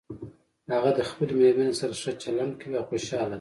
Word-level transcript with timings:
هغه 0.73 0.89
د 0.97 0.99
خپلې 1.09 1.33
مېرمنې 1.39 1.73
سره 1.79 1.93
ښه 2.01 2.11
چلند 2.23 2.53
کوي 2.61 2.75
او 2.79 2.85
خوشحاله 2.89 3.27
ده 3.27 3.29